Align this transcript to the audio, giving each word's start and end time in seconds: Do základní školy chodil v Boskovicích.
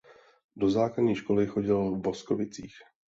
Do 0.55 0.69
základní 0.69 1.15
školy 1.15 1.47
chodil 1.47 1.91
v 1.91 1.97
Boskovicích. 1.99 2.73